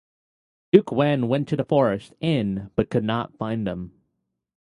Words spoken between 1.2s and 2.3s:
went to the forest